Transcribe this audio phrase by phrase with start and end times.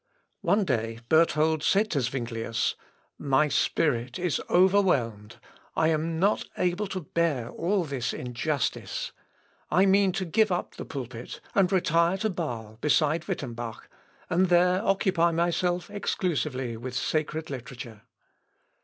[0.41, 2.73] One day, Berthold said to Zuinglius,
[3.19, 5.37] "My spirit is overwhelmed....
[5.75, 9.11] I am not able to bear all this injustice.
[9.69, 13.81] I mean to give up the pulpit and retire to Bâle beside Wittembach,
[14.27, 18.01] and there occupy myself exclusively with sacred literature."